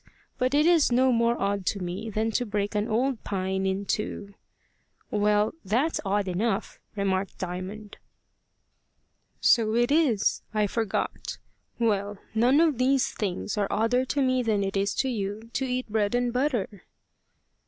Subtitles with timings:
[0.39, 3.85] But it is no more odd to me than to break an old pine in
[3.85, 4.33] two."
[5.11, 7.97] "Well, that's odd enough," remarked Diamond.
[9.41, 10.41] "So it is!
[10.55, 11.37] I forgot.
[11.77, 15.65] Well, none of these things are odder to me than it is to you to
[15.65, 16.85] eat bread and butter."